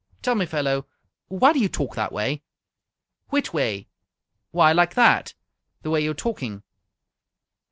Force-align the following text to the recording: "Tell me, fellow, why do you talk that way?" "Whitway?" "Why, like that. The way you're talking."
"Tell 0.23 0.33
me, 0.33 0.47
fellow, 0.47 0.87
why 1.27 1.53
do 1.53 1.59
you 1.59 1.69
talk 1.69 1.93
that 1.93 2.11
way?" 2.11 2.41
"Whitway?" 3.31 3.85
"Why, 4.49 4.71
like 4.71 4.95
that. 4.95 5.35
The 5.83 5.91
way 5.91 6.01
you're 6.03 6.15
talking." 6.15 6.63